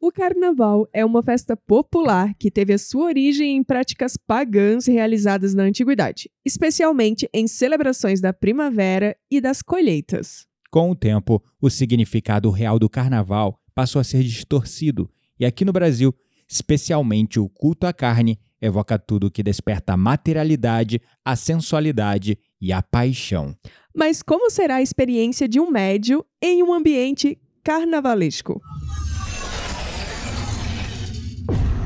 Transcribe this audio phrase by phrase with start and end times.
[0.00, 5.54] O carnaval é uma festa popular que teve a sua origem em práticas pagãs realizadas
[5.54, 10.46] na antiguidade, especialmente em celebrações da primavera e das colheitas.
[10.70, 15.72] Com o tempo, o significado real do carnaval passou a ser distorcido, e aqui no
[15.72, 16.14] Brasil,
[16.48, 22.80] especialmente o culto à carne, evoca tudo que desperta a materialidade, a sensualidade e a
[22.80, 23.52] paixão.
[23.92, 28.60] Mas como será a experiência de um médio em um ambiente carnavalesco?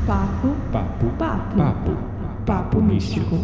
[0.06, 1.96] Papo, Papo, papo, papo,
[2.44, 3.36] papo místico.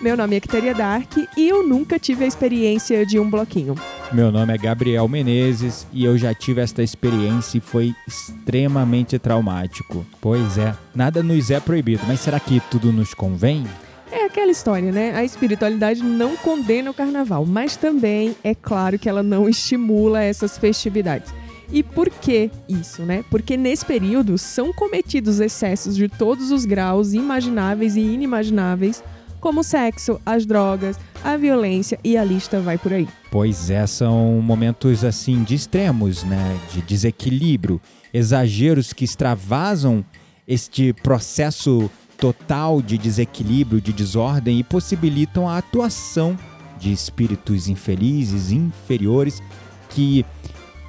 [0.00, 3.76] Meu nome é Quiteria Dark e eu nunca tive a experiência de um bloquinho.
[4.12, 10.06] Meu nome é Gabriel Menezes e eu já tive esta experiência e foi extremamente traumático.
[10.20, 13.66] Pois é, nada nos é proibido, mas será que tudo nos convém?
[14.10, 15.12] É aquela história, né?
[15.14, 20.56] A espiritualidade não condena o carnaval, mas também é claro que ela não estimula essas
[20.56, 21.34] festividades.
[21.72, 23.24] E por que isso, né?
[23.28, 29.02] Porque nesse período são cometidos excessos de todos os graus imagináveis e inimagináveis,
[29.40, 33.08] como o sexo, as drogas, a violência e a lista vai por aí.
[33.32, 36.56] Pois é, são momentos assim de extremos, né?
[36.72, 37.80] De desequilíbrio,
[38.14, 40.04] exageros que extravasam
[40.46, 46.38] este processo total de desequilíbrio, de desordem e possibilitam a atuação
[46.78, 49.42] de espíritos infelizes, inferiores,
[49.90, 50.24] que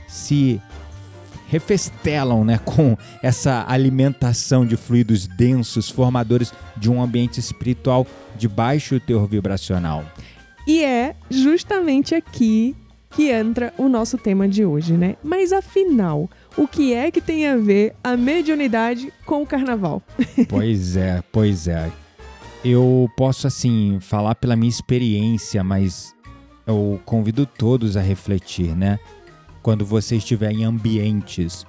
[0.08, 0.62] se
[1.48, 8.06] refestelam né, com essa alimentação de fluidos densos, formadores de um ambiente espiritual
[8.38, 10.06] de baixo teor vibracional.
[10.68, 12.76] E é justamente aqui
[13.10, 15.16] que entra o nosso tema de hoje, né?
[15.24, 20.04] Mas afinal, o que é que tem a ver a mediunidade com o carnaval?
[20.50, 21.90] Pois é, pois é.
[22.66, 26.14] Eu posso, assim, falar pela minha experiência, mas
[26.66, 29.00] eu convido todos a refletir, né?
[29.64, 31.66] Quando você estiver em ambientes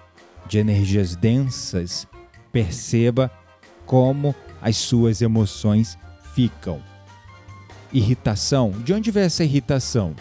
[0.48, 2.06] de energias densas,
[2.50, 3.30] perceba
[3.86, 5.96] como as suas emoções
[6.34, 6.82] ficam.
[7.92, 10.14] Irritação, de onde vem essa irritação?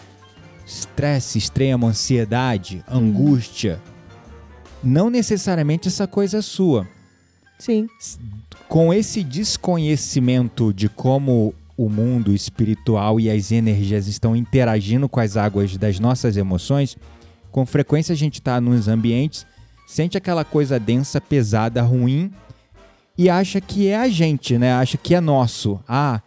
[0.66, 3.80] Estresse extremo, ansiedade, angústia.
[4.82, 6.88] Não necessariamente essa coisa é sua.
[7.58, 7.88] Sim.
[8.68, 15.36] Com esse desconhecimento de como o mundo espiritual e as energias estão interagindo com as
[15.36, 16.96] águas das nossas emoções,
[17.50, 19.46] com frequência a gente está nos ambientes,
[19.86, 22.32] sente aquela coisa densa, pesada, ruim
[23.16, 24.72] e acha que é a gente, né?
[24.72, 25.80] Acha que é nosso.
[25.88, 26.20] Ah,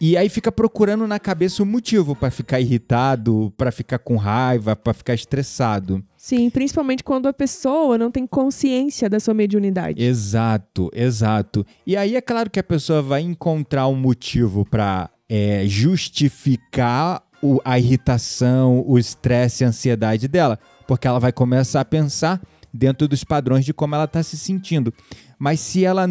[0.00, 4.74] e aí fica procurando na cabeça o motivo para ficar irritado, para ficar com raiva,
[4.74, 6.02] para ficar estressado.
[6.16, 10.02] Sim, principalmente quando a pessoa não tem consciência da sua mediunidade.
[10.02, 11.66] Exato, exato.
[11.86, 17.60] E aí é claro que a pessoa vai encontrar um motivo para é, justificar o-
[17.64, 22.40] a irritação, o estresse, a ansiedade dela, porque ela vai começar a pensar
[22.72, 24.92] dentro dos padrões de como ela está se sentindo.
[25.38, 26.06] Mas se ela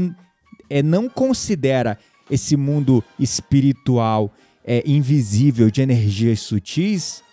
[0.70, 1.98] é, não considera
[2.30, 4.34] esse mundo espiritual
[4.66, 7.24] é, invisível de energias sutis,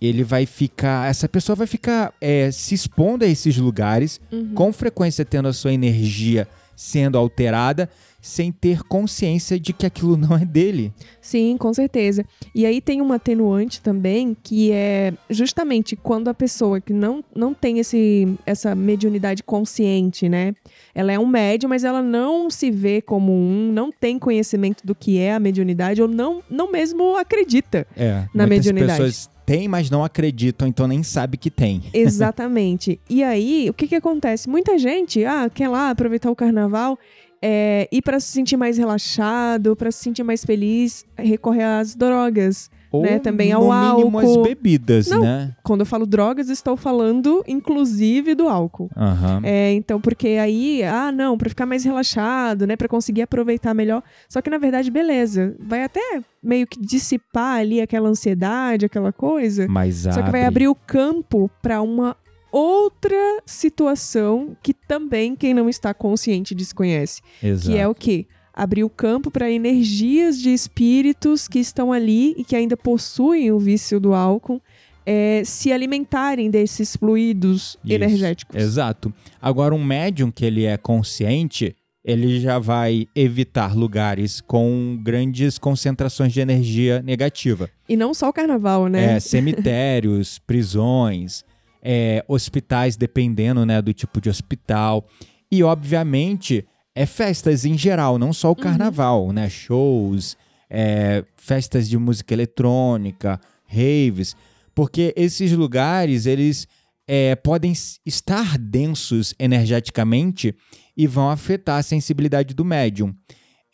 [0.00, 4.20] ele vai ficar, essa pessoa vai ficar é, se expondo a esses lugares,
[4.54, 6.46] com frequência tendo a sua energia
[6.78, 7.90] sendo alterada,
[8.22, 10.92] sem ter consciência de que aquilo não é dele.
[11.20, 12.24] Sim, com certeza.
[12.54, 17.52] E aí tem uma atenuante também, que é justamente quando a pessoa que não, não
[17.52, 20.54] tem esse, essa mediunidade consciente, né?
[20.94, 24.94] Ela é um médium, mas ela não se vê como um, não tem conhecimento do
[24.94, 27.86] que é a mediunidade, ou não, não mesmo acredita.
[27.96, 28.92] É, Na mediunidade.
[28.92, 31.84] pessoas têm, mas não acreditam, então nem sabe que tem.
[31.94, 33.00] Exatamente.
[33.08, 34.46] e aí, o que que acontece?
[34.46, 36.98] Muita gente, ah, quer lá aproveitar o carnaval
[37.40, 42.70] é, ir para se sentir mais relaxado, para se sentir mais feliz, recorrer às drogas.
[42.90, 44.40] Ou, Né, também no ao mínimo, álcool.
[44.40, 45.20] as bebidas, Não.
[45.20, 45.54] né?
[45.62, 48.90] Quando eu falo drogas, estou falando inclusive do álcool.
[48.96, 49.40] Aham.
[49.44, 54.02] É, então, porque aí, ah, não, para ficar mais relaxado, né, para conseguir aproveitar melhor.
[54.28, 56.00] Só que na verdade, beleza, vai até
[56.42, 59.66] meio que dissipar ali aquela ansiedade, aquela coisa.
[59.68, 62.16] Mas Só que vai abrir o campo para uma
[62.50, 67.68] outra situação que também quem não está consciente desconhece, Exato.
[67.70, 68.26] que é o quê?
[68.58, 73.58] Abrir o campo para energias de espíritos que estão ali e que ainda possuem o
[73.60, 74.60] vício do álcool
[75.06, 78.60] é, se alimentarem desses fluidos Isso, energéticos.
[78.60, 79.14] Exato.
[79.40, 86.32] Agora, um médium que ele é consciente, ele já vai evitar lugares com grandes concentrações
[86.32, 87.70] de energia negativa.
[87.88, 89.14] E não só o carnaval, né?
[89.14, 91.44] É, cemitérios, prisões,
[91.80, 95.06] é, hospitais, dependendo né, do tipo de hospital.
[95.48, 96.66] E, obviamente,
[97.00, 99.48] é festas em geral, não só o carnaval, né?
[99.48, 100.36] Shows,
[100.68, 104.34] é, festas de música eletrônica, raves.
[104.74, 106.66] Porque esses lugares, eles
[107.06, 107.72] é, podem
[108.04, 110.54] estar densos energeticamente
[110.96, 113.14] e vão afetar a sensibilidade do médium.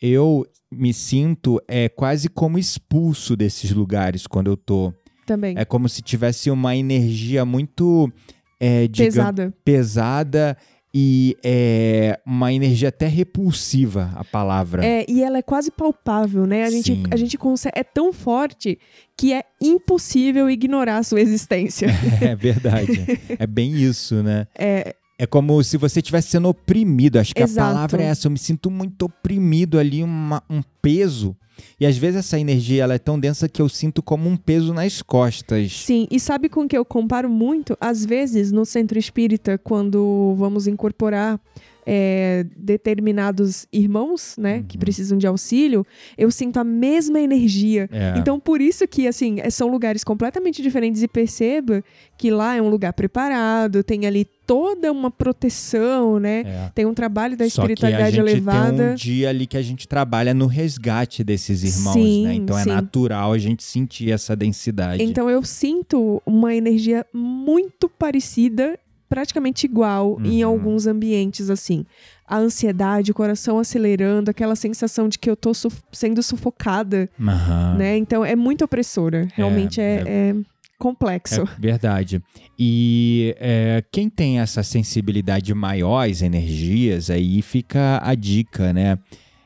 [0.01, 4.93] Eu me sinto é, quase como expulso desses lugares quando eu tô.
[5.25, 5.55] Também.
[5.57, 8.11] É como se tivesse uma energia muito
[8.59, 9.53] é, digam- Pesada.
[9.65, 10.57] pesada
[10.97, 14.85] e é, uma energia até repulsiva, a palavra.
[14.85, 16.63] É, e ela é quase palpável, né?
[16.63, 17.03] A gente, Sim.
[17.11, 17.77] a gente consegue.
[17.77, 18.79] É tão forte
[19.17, 21.89] que é impossível ignorar a sua existência.
[22.21, 23.05] É verdade.
[23.37, 24.47] é bem isso, né?
[24.57, 27.17] É, É como se você estivesse sendo oprimido.
[27.19, 27.67] Acho que Exato.
[27.69, 28.27] a palavra é essa.
[28.27, 31.35] Eu me sinto muito oprimido ali, uma- um peso.
[31.79, 34.73] E às vezes essa energia ela é tão densa que eu sinto como um peso
[34.73, 35.71] nas costas.
[35.71, 37.77] sim, e sabe com que eu comparo muito?
[37.79, 41.39] Às vezes, no centro espírita, quando vamos incorporar
[41.85, 44.79] é, determinados irmãos, né, que Uhum.
[44.79, 45.85] precisam de auxílio,
[46.17, 47.87] eu sinto a mesma energia.
[47.91, 48.17] É.
[48.17, 51.83] Então, por isso que, assim, é- são lugares completamente diferentes e perceba
[52.17, 56.43] que lá é um lugar preparado, tem ali toda uma proteção, né?
[56.45, 56.71] É.
[56.73, 58.77] Tem um trabalho da Só que a espiritualidade gente elevada.
[58.77, 62.33] tem um dia ali que a gente trabalha no resgate desses irmãos, Sim, né?
[62.35, 62.69] Então sim.
[62.69, 65.03] é natural a gente sentir essa densidade.
[65.03, 68.77] Então eu sinto uma energia muito parecida,
[69.15, 70.51] praticamente igual em Uhum.
[70.51, 71.85] alguns ambientes assim.
[72.27, 77.75] A ansiedade, o coração acelerando, aquela sensação de que eu tô suf- sendo sufocada, Aham.
[77.77, 77.95] né?
[77.97, 79.25] Então é muito opressora.
[79.33, 80.35] Realmente é, é
[80.77, 81.43] complexo.
[81.43, 82.21] É verdade.
[82.59, 88.99] E é, quem tem essa sensibilidade maior às energias, aí fica a dica, né?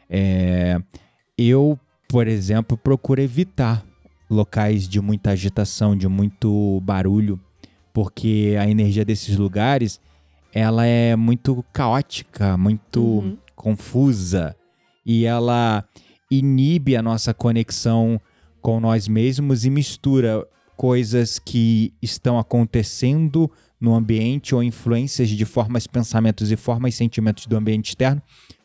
[0.10, 0.80] É,
[1.38, 1.77] eu,
[2.07, 3.86] por exemplo, procuro evitar
[4.27, 7.39] locais de muita agitação, de muito barulho,
[7.94, 10.00] porque a energia desses lugares
[10.54, 13.38] ela é muito caótica, muito Uhum.
[13.56, 14.56] confusa
[15.06, 15.84] e ela
[16.30, 18.20] inibe a nossa conexão
[18.62, 20.46] com nós mesmos e mistura
[20.76, 23.50] coisas que estão acontecendo
[23.80, 28.22] no ambiente ou influências de formas, pensamentos e formas, sentimentos do ambiente externo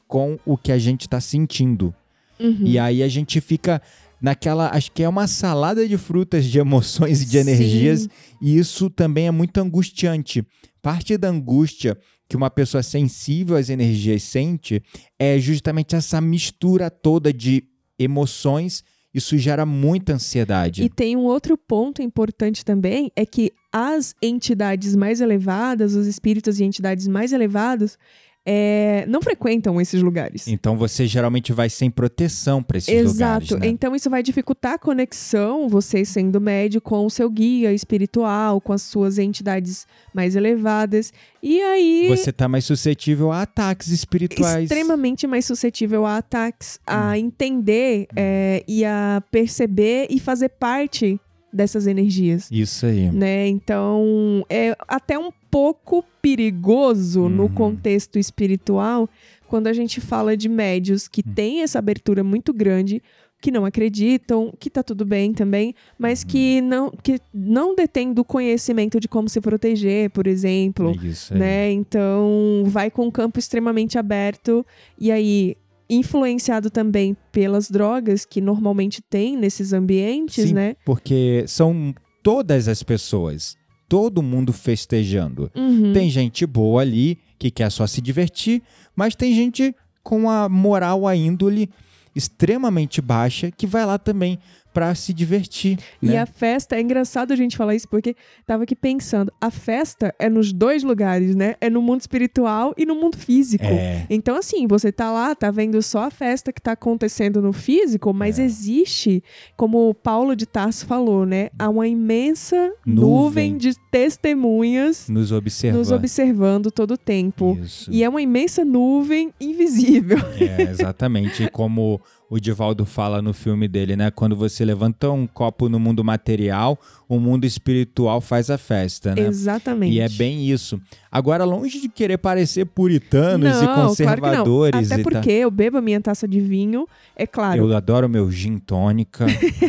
[0.07, 1.95] com o que a gente está sentindo.
[2.39, 2.63] Uhum.
[2.65, 3.81] E aí a gente fica
[4.25, 7.39] naquela, acho que é uma salada de frutas, de emoções e de Sim.
[7.41, 8.09] energias,
[8.41, 10.43] e isso também é muito angustiante.
[10.81, 11.95] Parte da angústia
[12.27, 14.83] que uma pessoa sensível às energias sente
[15.19, 17.65] é justamente essa mistura toda de
[17.99, 18.83] emoções.
[19.13, 20.83] Isso gera muita ansiedade.
[20.83, 26.59] E tem um outro ponto importante também, é que as entidades mais elevadas, os espíritos
[26.59, 27.99] e entidades mais elevados,
[28.47, 30.47] é, não frequentam esses lugares.
[30.49, 33.45] Então você geralmente vai sem proteção para esses Exato.
[33.45, 33.67] lugares, né?
[33.69, 38.73] Então isso vai dificultar a conexão, você sendo médio, com o seu guia espiritual, com
[38.73, 41.13] as suas entidades mais elevadas.
[41.43, 42.07] E aí.
[42.09, 44.65] Você tá mais suscetível a ataques espirituais.
[44.65, 46.83] Extremamente mais suscetível a ataques, Hum.
[46.87, 51.19] a entender é, e a perceber e fazer parte
[51.55, 52.49] dessas energias.
[52.51, 53.11] Isso aí.
[53.13, 53.47] Né?
[53.47, 57.49] Então, é até um pouco perigoso no Uhum.
[57.55, 59.09] contexto espiritual
[59.49, 61.33] quando a gente fala de médios que Hum.
[61.35, 63.01] têm essa abertura muito grande,
[63.41, 66.67] que não acreditam, que tá tudo bem também, mas que Uhum.
[66.69, 71.39] não que não detêm do conhecimento de como se proteger, por exemplo, Isso aí.
[71.41, 71.71] né?
[71.73, 74.65] Então, vai com o campo extremamente aberto
[74.99, 75.57] e aí
[75.95, 80.77] influenciado também pelas drogas que normalmente tem nesses ambientes, Sim, né?
[80.85, 83.57] Porque são todas as pessoas,
[83.89, 85.51] todo mundo festejando.
[85.55, 85.93] Uhum.
[85.93, 88.63] Tem gente boa ali que quer só se divertir,
[88.97, 91.69] mas tem gente com a moral, a índole
[92.15, 94.39] extremamente baixa que vai lá também
[94.75, 95.79] pra se divertir.
[96.03, 96.19] E né?
[96.19, 98.15] a festa, é engraçado a gente falar isso, porque
[98.47, 101.55] tava aqui pensando, a festa é nos dois lugares, né?
[101.61, 103.65] É no mundo espiritual e no mundo físico.
[103.65, 104.05] É.
[104.11, 108.13] Então, assim, você tá lá, tá vendo só a festa que tá acontecendo no físico,
[108.13, 108.45] mas É.
[108.45, 109.23] existe,
[109.57, 111.51] como o Paulo de Tarso falou, né?
[111.59, 113.57] Há uma imensa nuvem, Nuvem.
[113.57, 115.79] de testemunhas Nos observa.
[115.79, 117.57] nos observando todo o tempo.
[117.63, 117.91] Isso.
[117.93, 120.19] E é uma imensa nuvem invisível.
[120.41, 121.49] É, exatamente.
[121.51, 122.01] Como
[122.35, 124.11] o Divaldo fala no filme dele, né?
[124.11, 126.77] Quando você levanta um copo no mundo material,
[127.09, 129.23] o mundo espiritual faz a festa, né?
[129.29, 129.95] Exatamente.
[129.95, 130.81] E é bem isso.
[131.13, 134.97] Agora, longe de querer parecer puritanos não, e Claro conservadores não.
[134.97, 137.69] Até porque eu bebo a minha taça de vinho, é claro.
[137.69, 139.27] Eu adoro meu gin tônica.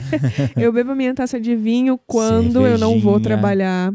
[0.58, 3.20] Eu bebo a minha taça de vinho quando eu não vou Cervejinha.
[3.20, 3.94] trabalhar.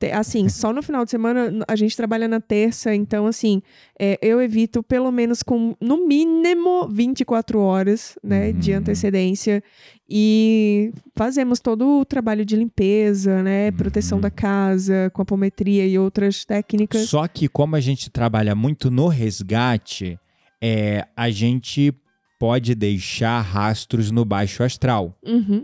[0.00, 3.62] Te- assim, só no final de semana a gente trabalha na terça, então assim,
[3.98, 8.78] é, eu evito pelo menos com no mínimo 24 horas, né, de Uhum.
[8.78, 9.62] antecedência
[10.08, 14.22] e fazemos todo o trabalho de limpeza, né, proteção Uhum.
[14.22, 17.02] da casa, com apometria e outras técnicas.
[17.08, 20.18] Só que como a gente trabalha muito no resgate,
[20.62, 21.94] é, a gente
[22.38, 25.62] pode deixar rastros no baixo astral Uhum.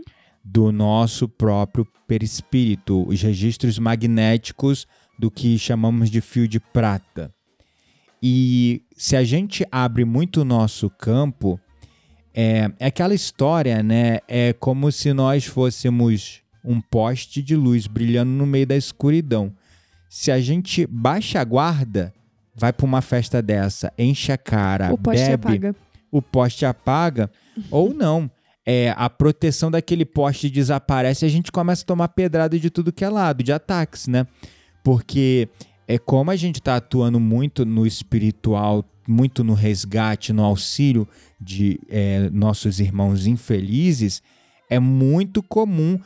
[0.49, 4.87] Do nosso próprio perispírito, os registros magnéticos
[5.19, 7.33] do que chamamos de fio de prata.
[8.23, 11.59] E se a gente abre muito o nosso campo,
[12.33, 14.19] é, é aquela história, né?
[14.27, 19.53] É como se nós fôssemos um poste de luz brilhando no meio da escuridão.
[20.09, 22.13] Se a gente baixa a guarda,
[22.55, 25.75] vai para uma festa dessa, enche a cara, O poste bebe, apaga.
[26.09, 27.29] o poste apaga,
[27.69, 28.31] ou não.
[28.69, 32.91] É, a proteção daquele poste desaparece e a gente começa a tomar pedrada de tudo
[32.91, 34.27] que é lado, de ataques, né?
[34.83, 35.47] Porque
[35.87, 41.07] é como a gente está atuando muito no espiritual, muito no resgate, no auxílio
[41.39, 44.21] de é, nossos irmãos infelizes,
[44.69, 45.97] é muito comum,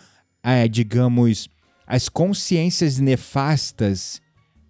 [0.43, 1.49] é, digamos,
[1.87, 4.21] as consciências nefastas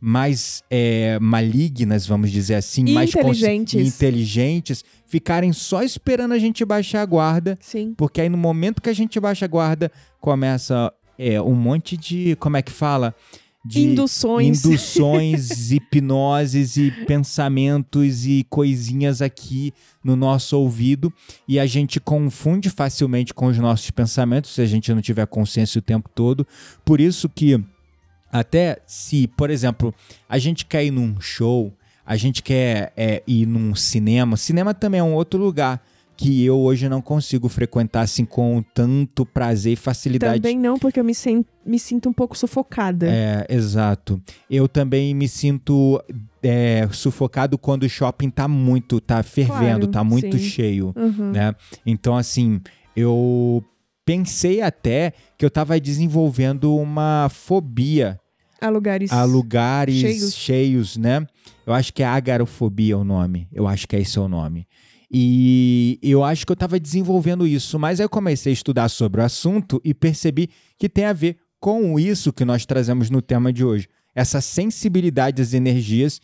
[0.03, 3.95] mais é, malignas, vamos dizer assim, mais inteligentes.
[3.95, 7.93] inteligentes, ficarem só esperando a gente baixar a guarda, Sim.
[7.95, 12.35] porque aí no momento que a gente baixa a guarda, começa é, um monte de,
[12.39, 13.13] como é que fala?
[13.63, 14.65] De Induções.
[14.65, 19.71] induções, hipnoses e pensamentos e coisinhas aqui
[20.03, 21.13] no nosso ouvido
[21.47, 25.77] e a gente confunde facilmente com os nossos pensamentos se a gente não tiver consciência
[25.77, 26.47] o tempo todo.
[26.83, 27.63] Por isso que
[28.31, 29.93] até se, por exemplo,
[30.29, 31.73] a gente quer ir num show,
[32.05, 35.81] a gente quer é, ir num cinema, cinema também é um outro lugar
[36.17, 40.39] que eu hoje não consigo frequentar assim com tanto prazer e facilidade.
[40.41, 43.07] Também não, porque eu me, sen- me sinto um pouco sufocada.
[43.09, 44.21] É, exato.
[44.47, 45.99] Eu também me sinto
[46.43, 50.43] é, sufocado quando o shopping tá muito, tá fervendo, Claro, tá muito sim.
[50.43, 51.31] cheio, Uhum.
[51.31, 51.55] né?
[51.83, 52.61] Então, assim,
[52.95, 53.63] eu
[54.05, 58.19] pensei até que eu tava desenvolvendo uma fobia
[58.59, 59.11] A lugares.
[59.11, 60.33] a lugares Cheios.
[60.35, 60.97] cheios.
[60.97, 61.25] né?
[61.65, 63.47] Eu acho que é agarofobia o nome.
[63.51, 64.67] Eu acho que é esse o nome.
[65.13, 69.19] E eu acho que eu estava desenvolvendo isso, mas aí eu comecei a estudar sobre
[69.21, 73.51] o assunto e percebi que tem a ver com isso que nós trazemos no tema
[73.51, 73.87] de hoje.
[74.15, 76.21] Essa sensibilidade às energias,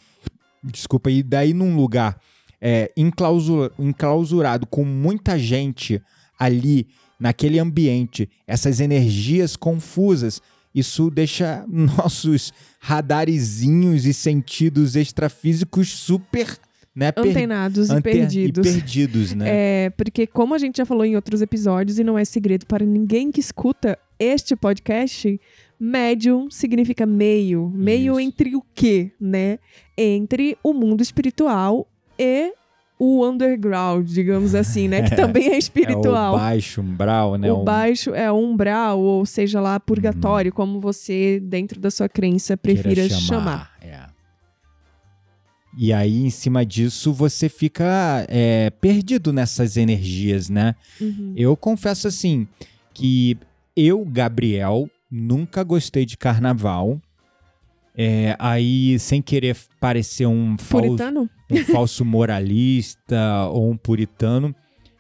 [0.64, 2.18] desculpa, e daí num lugar
[2.62, 6.02] é, enclausura- enclausurado com muita gente
[6.40, 6.88] ali
[7.20, 10.42] naquele ambiente, essas energias confusas,
[10.74, 16.58] isso deixa nossos radarezinhos e sentidos extrafísicos super
[16.96, 18.66] né, per- Antenados e perdidos.
[18.68, 19.46] E perdidos, né?
[19.48, 22.84] É, porque como a gente já falou em outros episódios, e não é segredo para
[22.84, 25.40] ninguém que escuta este podcast,
[25.80, 27.70] médium significa meio.
[27.70, 28.20] Meio Isso.
[28.28, 29.60] entre o quê, né?
[29.96, 32.52] Entre o mundo espiritual e
[33.00, 35.08] o underground, digamos assim, né?
[35.08, 36.36] Que também é É o espiritual.
[36.38, 37.52] baixo umbral, né?
[37.52, 43.08] o baixo é umbral, ou seja lá, purgatório, como você, dentro da sua crença, prefira
[43.10, 43.72] chamar.
[43.82, 44.08] É.
[45.80, 50.74] E aí, em cima disso, você fica é, perdido nessas energias, né?
[51.00, 51.34] Uhum.
[51.38, 52.48] Eu confesso assim
[52.96, 53.38] que
[53.76, 57.00] eu, Gabriel, nunca gostei de carnaval.
[57.96, 61.30] É, aí, sem querer parecer um falso, Puritano?
[61.52, 64.56] Um falso moralista ou um puritano,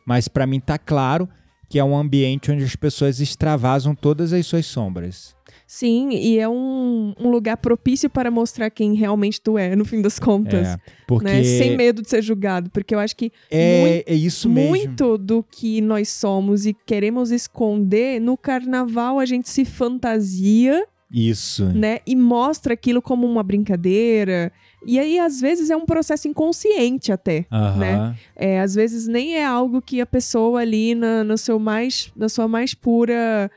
[0.06, 1.28] mas pra mim tá claro
[1.70, 5.36] que é um ambiente onde as pessoas extravasam todas as suas sombras.
[5.66, 10.02] Sim, e é um, um lugar propício para mostrar quem realmente tu é, no fim
[10.02, 10.66] das contas.
[10.66, 11.44] É, porque né?
[11.44, 12.70] Sem medo de ser julgado.
[12.70, 14.70] Porque eu acho que é, muito- é isso mesmo.
[14.70, 21.66] muito do que nós somos e queremos esconder, no carnaval a gente se fantasia, Isso.
[21.66, 22.00] né?
[22.06, 24.52] E mostra aquilo como uma brincadeira.
[24.86, 27.46] E aí, às vezes, é um processo inconsciente até.
[27.78, 28.16] Né?
[28.36, 32.30] É, às vezes nem é algo que a pessoa ali na, no seu mais, na
[32.30, 33.50] sua mais pura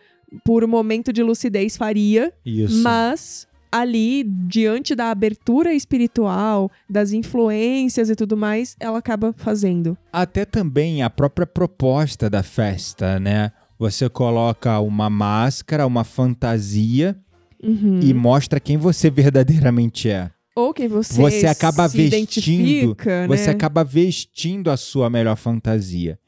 [0.45, 2.83] puro momento de lucidez faria, Isso.
[2.83, 9.97] mas ali diante da abertura espiritual, das influências e tudo mais, ela acaba fazendo.
[10.13, 13.53] Até também a própria proposta da festa, né?
[13.79, 17.17] Você coloca uma máscara, uma fantasia
[17.63, 18.01] Uhum.
[18.01, 20.31] e mostra quem você verdadeiramente é.
[20.57, 23.51] Ou quem você, Você acaba vestindo, identifica, Você né?
[23.53, 26.19] acaba vestindo a sua melhor fantasia.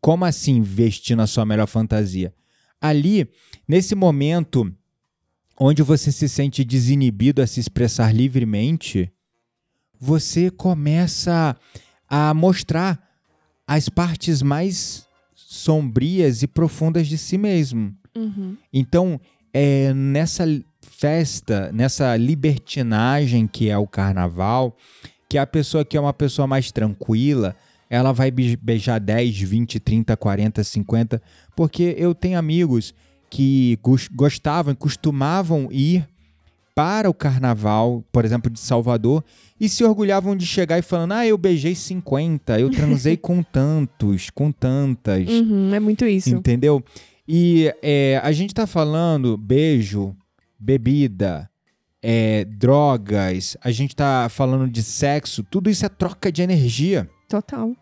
[0.00, 2.34] Como assim vestindo a sua melhor fantasia?
[2.80, 3.28] Ali,
[3.66, 4.70] nesse momento
[5.58, 9.10] onde você se sente desinibido a se expressar livremente,
[9.98, 11.56] você começa
[12.08, 13.02] a mostrar
[13.66, 17.94] as partes mais sombrias e profundas de si mesmo.
[18.14, 18.56] Uhum.
[18.72, 19.20] Então,
[19.52, 20.44] é, nessa
[20.90, 24.76] festa, nessa libertinagem que é o carnaval,
[25.28, 27.54] que a pessoa que é uma pessoa mais tranquila,
[27.90, 31.22] ela vai beijar 10, 20, 30, 40, 50,
[31.54, 32.94] porque eu tenho amigos
[33.30, 33.78] que
[34.14, 36.06] gostavam, costumavam ir
[36.74, 39.24] para o carnaval, por exemplo, de Salvador,
[39.60, 44.30] e se orgulhavam de chegar e falando: Ah, eu beijei 50, eu transei com tantos,
[44.30, 45.28] com tantas.
[45.28, 46.30] Uhum, é muito isso.
[46.30, 46.82] Entendeu?
[47.26, 50.14] E é, a gente tá falando beijo,
[50.58, 51.48] bebida,
[52.02, 57.08] é, drogas, a gente tá falando de sexo, tudo isso é troca de energia.
[57.28, 57.74] Total.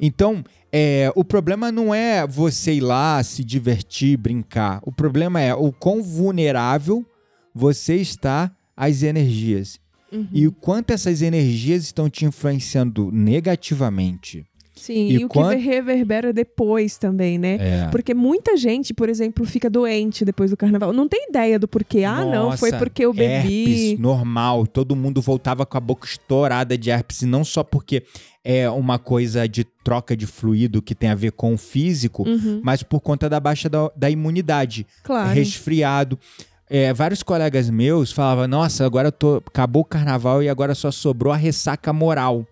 [0.00, 4.80] Então, é, o problema não é você ir lá se divertir, brincar.
[4.82, 7.06] O problema é o quão vulnerável
[7.54, 9.78] você está às energias.
[10.10, 10.28] Uhum.
[10.32, 14.44] E o quanto essas energias estão te influenciando negativamente.
[14.74, 15.50] Sim, e, e o quant...
[15.50, 17.56] que reverbera depois também, né?
[17.60, 17.88] É.
[17.90, 20.92] Porque muita gente, por exemplo, fica doente depois do carnaval.
[20.92, 22.04] Não tem ideia do porquê.
[22.04, 23.90] Ah, Nossa, não, foi porque eu bebi.
[23.92, 24.66] Herpes, normal.
[24.66, 27.22] Todo mundo voltava com a boca estourada de herpes.
[27.22, 28.02] Não só porque
[28.44, 32.60] é uma coisa de troca de fluido que tem a ver com o físico, uhum.
[32.64, 34.86] mas por conta da baixa da, da imunidade.
[35.04, 35.30] Claro.
[35.30, 36.18] Resfriado.
[36.68, 41.32] É, vários colegas meus falavam: Nossa, agora tô, acabou o carnaval e agora só sobrou
[41.32, 42.46] a ressaca moral.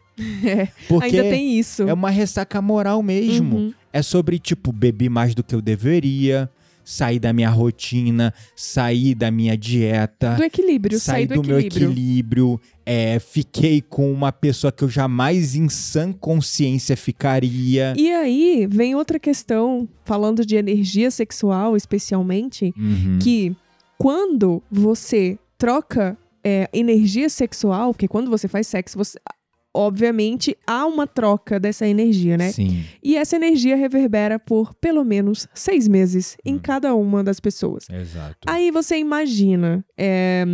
[0.45, 1.83] É, Porque ainda tem isso.
[1.83, 3.57] É uma ressaca moral mesmo.
[3.57, 3.75] Uhum.
[3.93, 6.51] É sobre, tipo, bebi mais do que eu deveria,
[6.85, 10.35] sair da minha rotina, sair da minha dieta.
[10.35, 12.61] Do equilíbrio, sair, do, do meu equilíbrio.
[12.85, 17.95] É, fiquei com uma pessoa que eu jamais em sã consciência ficaria.
[17.97, 23.19] E aí vem outra questão, falando de energia sexual especialmente, uhum.
[23.23, 23.55] que
[23.97, 29.19] quando você troca é, energia sexual, porque quando você faz sexo, você,
[29.75, 32.53] obviamente, há uma troca dessa energia, né?
[32.53, 32.85] Sim.
[33.03, 36.51] E essa energia reverbera por pelo menos seis meses hum.
[36.53, 37.89] em cada uma das pessoas.
[37.91, 38.39] Exato.
[38.47, 40.45] Aí você imagina, é,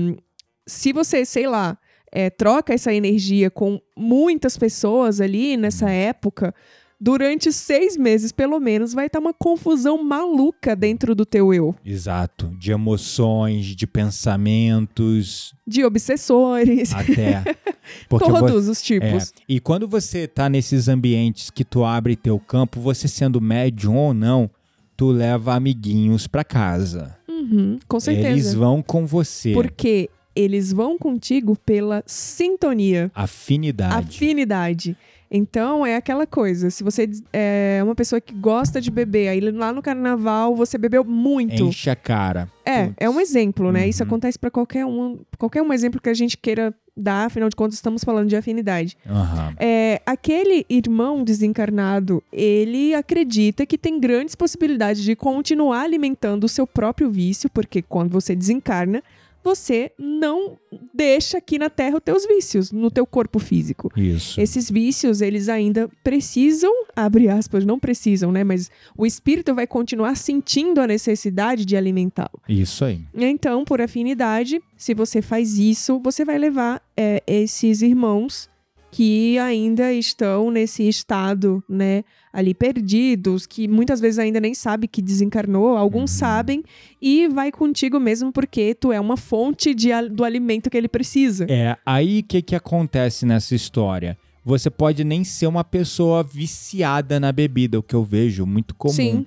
[0.66, 1.78] se você, sei lá,
[2.12, 5.90] é, troca essa energia com muitas pessoas ali nessa hum.
[5.90, 6.54] época,
[7.00, 11.74] durante seis meses, pelo menos, vai estar uma confusão maluca dentro do teu eu.
[11.84, 12.54] Exato.
[12.58, 15.54] De emoções, de pensamentos.
[15.66, 16.92] De obsessores.
[16.92, 17.42] Até.
[18.08, 18.73] Todos vou...
[18.73, 19.30] os tipos.
[19.30, 19.42] É.
[19.49, 24.14] E quando você tá nesses ambientes que tu abre teu campo, você sendo médium ou
[24.14, 24.50] não,
[24.97, 27.16] tu leva amiguinhos para casa.
[27.28, 28.28] Uhum, com certeza.
[28.28, 29.52] Eles vão com você.
[29.52, 33.10] Porque eles vão contigo pela sintonia.
[33.14, 33.94] Afinidade.
[33.94, 34.97] Afinidade.
[35.30, 39.73] Então é aquela coisa, se você é uma pessoa que gosta de beber, aí lá
[39.73, 41.65] no carnaval você bebeu muito.
[41.65, 42.49] Enche a cara.
[42.65, 42.95] É, Putz.
[42.99, 43.82] é um exemplo, né?
[43.82, 43.89] Uhum.
[43.89, 47.54] Isso acontece para qualquer um, qualquer um exemplo que a gente queira dar, afinal de
[47.54, 48.97] contas estamos falando de afinidade.
[49.04, 49.54] Uhum.
[49.58, 56.67] É, aquele irmão desencarnado, ele acredita que tem grandes possibilidades de continuar alimentando o seu
[56.67, 59.02] próprio vício, porque quando você desencarna,
[59.47, 60.59] você não
[60.93, 63.93] deixa aqui na Terra os teus vícios no teu corpo físico.
[63.97, 64.41] Isso.
[64.41, 68.43] Esses vícios, eles ainda precisam, abre aspas, não precisam, né?
[68.43, 72.43] Mas o espírito vai continuar sentindo a necessidade de alimentá-lo.
[72.49, 73.04] Isso aí.
[73.15, 78.50] Então, por afinidade, se você faz isso, você vai levar é, esses irmãos
[78.91, 82.02] que ainda estão nesse estado, né,
[82.36, 86.18] ali perdidos, que muitas vezes ainda nem sabe que desencarnou, alguns uhum.
[86.18, 86.62] sabem,
[87.00, 91.46] e vai contigo mesmo porque tu é uma fonte de, do alimento que ele precisa.
[91.49, 94.18] É, aí o que, que acontece nessa história?
[94.44, 98.92] Você pode nem ser uma pessoa viciada na bebida, o que eu vejo muito comum.
[98.92, 99.26] Sim.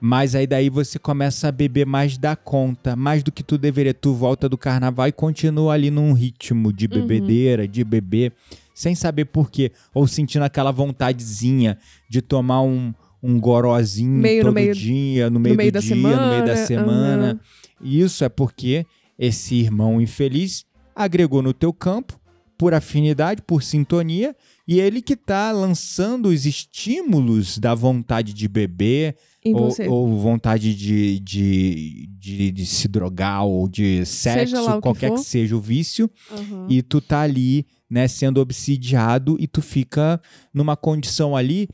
[0.00, 3.92] Mas aí daí você começa a beber mais da conta, mais do que tu deveria.
[3.92, 6.92] Tu volta do carnaval e continua ali num ritmo de uhum.
[6.92, 7.68] bebedeira, uhum.
[7.68, 8.32] de beber
[8.74, 11.78] sem saber porquê, ou sentindo aquela vontadezinha
[12.10, 15.88] de tomar um, um gorozinho meio todo meio, dia, no meio, no meio do dia,
[15.88, 17.40] semana, no meio da semana.
[17.80, 17.88] Uhum.
[17.88, 18.84] Isso é porque
[19.18, 22.20] esse irmão infeliz agregou no teu campo
[22.56, 24.34] por afinidade, por sintonia,
[24.66, 31.18] e ele que está lançando os estímulos da vontade de beber, ou, ou, vontade de,
[31.20, 36.66] de, de, de, se drogar, ou de sexo, qualquer que, que, seja o vício, uhum.
[36.70, 40.20] e tu tá ali né, sendo obsidiado e tu fica
[40.52, 41.68] numa condição ali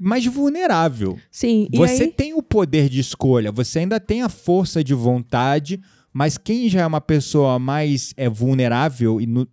[0.00, 1.18] mais vulnerável.
[1.30, 1.68] Sim.
[1.74, 2.12] Você aí...
[2.12, 5.78] tem o poder de escolha, você ainda tem a força de vontade,
[6.14, 9.46] mas quem já é uma pessoa mais é vulnerável e no,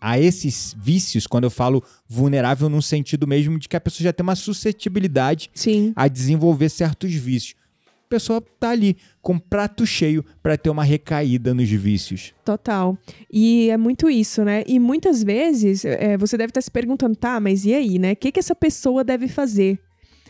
[0.00, 4.14] a esses vícios, quando eu falo vulnerável no sentido mesmo de que a pessoa já
[4.14, 5.92] tem uma suscetibilidade Sim.
[5.94, 7.65] a desenvolver certos vícios
[8.06, 12.32] a pessoa tá ali com prato cheio para ter uma recaída nos vícios.
[12.44, 12.96] Total.
[13.30, 14.62] E é muito isso, né?
[14.66, 18.12] E muitas vezes é, você deve estar tá se perguntando, tá, mas e aí, né?
[18.12, 19.78] O que, que essa pessoa deve fazer?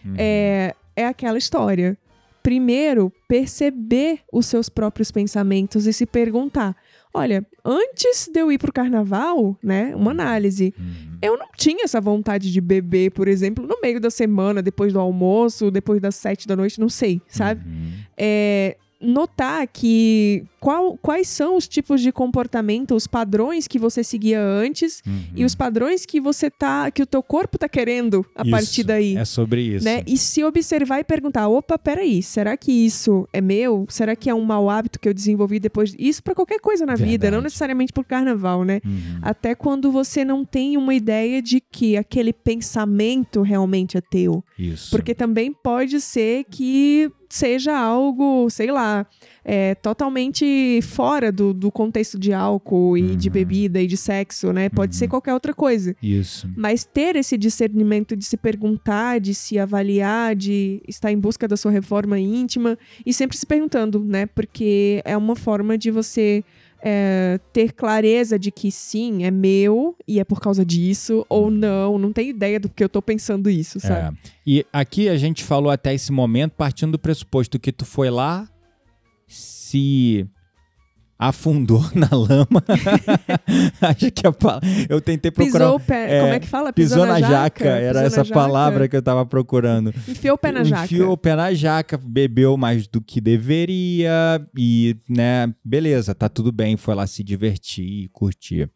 [0.05, 0.15] Uhum.
[0.17, 1.99] É, é aquela história.
[2.43, 6.75] primeiro perceber os seus próprios pensamentos e se perguntar:
[7.17, 11.19] olha, antes de eu ir pro carnaval, né, uma análise, Uhum.
[11.23, 15.01] eu não tinha essa vontade de beber, por exemplo, no meio da semana, depois do
[15.01, 17.63] almoço, depois das sete da noite, não sei, sabe?
[17.67, 17.93] Uhum.
[18.17, 24.41] é, notar que qual- quais são os tipos de comportamento, os padrões que você seguia
[24.43, 25.23] antes Uhum.
[25.37, 28.83] e os padrões que você tá, que o teu corpo tá querendo a Isso, partir
[28.85, 29.17] daí.
[29.17, 29.85] É sobre isso.
[29.85, 30.03] Né?
[30.07, 33.87] E se observar e perguntar: opa, peraí, será que isso é meu?
[33.89, 35.95] Será que é um mau hábito que eu desenvolvi depois?
[35.99, 37.35] Isso pra qualquer coisa na vida, Verdade.
[37.37, 38.81] não necessariamente pro carnaval, né?
[38.85, 39.19] Uhum.
[39.23, 44.43] Até quando você não tem uma ideia de que aquele pensamento realmente é teu.
[44.59, 44.91] Isso.
[44.91, 49.07] Porque também pode ser que seja algo, sei lá,
[49.45, 53.33] é, totalmente fora do, do contexto de álcool e de Uhum.
[53.33, 54.69] bebida e de sexo, né?
[54.69, 55.11] Pode ser Uhum.
[55.11, 55.95] qualquer outra coisa.
[56.03, 56.49] Isso.
[56.57, 61.57] Mas ter esse discernimento de se perguntar, de se avaliar, de estar em busca da
[61.57, 64.27] sua reforma íntima e sempre se perguntando, né?
[64.27, 66.45] Porque é uma forma de você
[66.89, 71.99] é, ter clareza de que sim, é meu e é por causa disso, ou não,
[71.99, 74.17] não tenho ideia do que eu tô pensando isso, sabe?
[74.17, 74.31] É.
[74.47, 78.49] E aqui a gente falou até esse momento partindo do pressuposto que tu foi lá,
[79.27, 80.29] se
[81.19, 82.63] afundou na lama.
[83.81, 85.65] Acho que a pala- eu tentei procurar.
[85.67, 86.73] Pisou o pé, é, como é que fala?
[86.73, 88.35] Pisou, na jaca, era Pisou na essa jaca.
[88.41, 89.89] palavra que eu tava procurando.
[90.09, 90.85] Enfiou o pé na jaca.
[90.85, 96.53] Enfiou o pé na jaca, bebeu mais do que deveria e, né, beleza, tá tudo
[96.53, 98.71] bem, foi lá se divertir, curtir.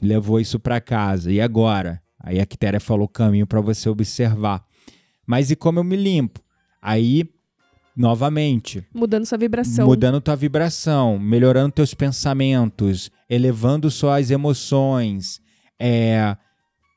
[0.00, 1.32] Levou isso pra casa.
[1.32, 2.00] E agora?
[2.20, 4.62] Aí a Quitéria falou o caminho pra você observar.
[5.26, 6.40] Mas e como eu me limpo?
[6.82, 7.24] Aí,
[7.96, 9.86] novamente, Mudando sua vibração.
[9.86, 15.40] mudando tua vibração, melhorando teus pensamentos, elevando suas emoções,
[15.80, 16.36] é,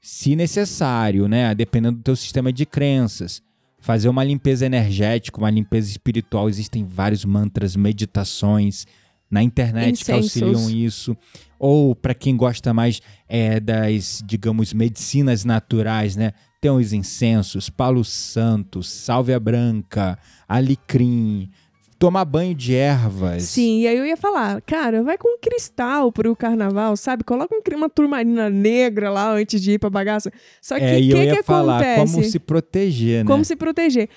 [0.01, 3.41] se necessário, né, dependendo do teu sistema de crenças,
[3.79, 8.85] fazer uma limpeza energética, uma limpeza espiritual, existem vários mantras, meditações
[9.31, 10.41] na internet que Incensos.
[10.41, 11.15] auxiliam isso,
[11.59, 18.03] ou para quem gosta mais é, das, digamos, medicinas naturais, né, tem os incensos, palo
[18.03, 20.17] santo, sálvia branca,
[20.47, 21.49] alecrim,
[21.97, 23.43] tomar banho de ervas.
[23.43, 27.23] Sim, e aí eu ia falar, cara, vai com um cristal pro carnaval, sabe?
[27.23, 30.31] Coloca um, uma turmalina negra lá antes de ir pra bagaça.
[30.61, 32.13] Só que o É, que, eu que ia falar acontece?
[32.13, 33.27] como se proteger, né?
[33.31, 34.09] Como se proteger.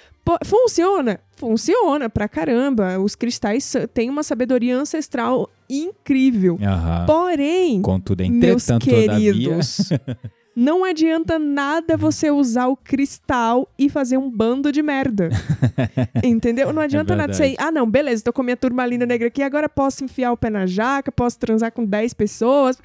[0.44, 1.20] Funciona?
[1.36, 2.98] Funciona pra caramba.
[3.00, 6.58] Os cristais têm uma sabedoria ancestral incrível.
[6.62, 7.06] Aham.
[7.06, 9.58] Porém, Contudo, meus entretanto, todavia...
[10.54, 15.30] não adianta nada você usar o cristal e fazer um bando de merda.
[16.22, 16.72] Entendeu?
[16.72, 19.68] Não adianta nada você ir, ah, não, beleza, tô com minha turmalina negra aqui, agora
[19.68, 22.78] posso enfiar o pé na jaca, posso transar com 10 pessoas.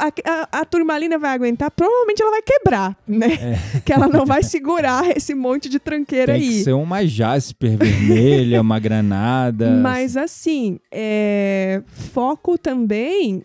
[0.00, 3.28] A, a- a turmalina vai aguentar, provavelmente ela vai quebrar, né?
[3.84, 6.38] Que ela não vai segurar esse monte de tranqueira É.
[6.40, 6.54] Tem aí.
[6.58, 9.70] que ser uma jasper vermelha, uma granada.
[9.82, 11.82] Mas assim, é,
[12.12, 13.44] foco também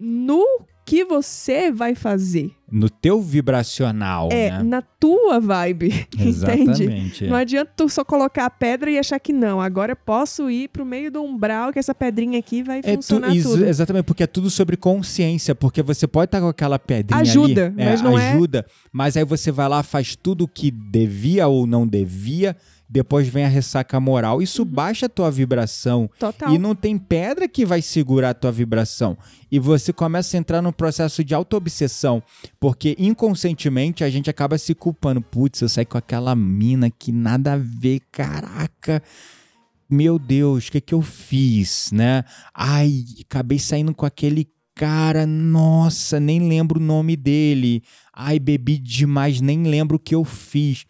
[0.00, 0.42] no
[0.84, 2.52] que você vai fazer.
[2.70, 4.62] No teu vibracional, É, né?
[4.62, 7.26] na tua vibe, entende?
[7.28, 9.60] Não adianta tu só colocar a pedra e achar que não.
[9.60, 13.34] Agora posso ir pro meio do umbral que essa pedrinha aqui vai É tu- funcionar
[13.34, 13.64] isso, tudo.
[13.66, 17.84] Exatamente, porque é tudo sobre consciência, porque você pode estar com aquela pedrinha Ajuda, ali,
[17.84, 21.66] mas não é- ajuda, mas aí você vai lá, faz tudo o que devia ou
[21.66, 22.56] não devia,
[22.88, 24.68] depois vem a ressaca moral, isso Uhum.
[24.68, 26.52] baixa a tua vibração Total.
[26.52, 29.16] e não tem pedra que vai segurar a tua vibração.
[29.50, 32.22] E você começa a entrar num processo de auto-obsessão,
[32.60, 35.20] porque inconscientemente a gente acaba se culpando.
[35.20, 39.02] Putz, eu saí com aquela mina que nada a ver, caraca.
[39.88, 42.24] Meu Deus, o que que eu fiz, né?
[42.54, 47.82] Ai, acabei saindo com aquele cara, nossa, nem lembro o nome dele.
[48.12, 50.84] Ai, bebi demais, nem lembro o que eu fiz.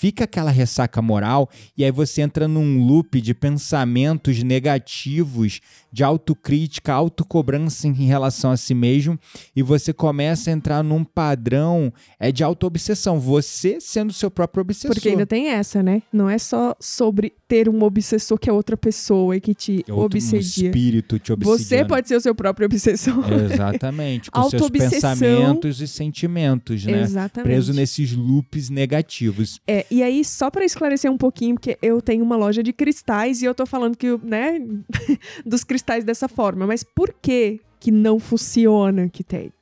[0.00, 5.60] Fica aquela ressaca moral e aí você entra num loop de pensamentos negativos,
[5.92, 9.18] de autocrítica, autocobrança em relação a si mesmo
[9.54, 14.94] e você começa a entrar num padrão é de autoobsessão, você sendo seu próprio obsessor.
[14.94, 16.02] Porque ainda tem essa, né?
[16.12, 19.92] Não é só sobre ter um obsessor que é outra pessoa e que te É
[19.92, 20.68] outro- um obsedia.
[20.68, 21.64] espírito te obsediando.
[21.64, 23.14] Você pode ser o seu próprio obsessor.
[23.52, 27.02] Exatamente, com seus pensamentos e sentimentos, né?
[27.02, 27.44] Exatamente.
[27.48, 29.60] Preso nesses loops negativos.
[29.66, 33.42] É, e aí, só pra esclarecer um pouquinho, porque eu tenho uma loja de cristais
[33.42, 34.60] e eu tô falando que, né,
[35.44, 36.66] dos cristais dessa forma.
[36.66, 39.52] Mas por que que não funciona que tem?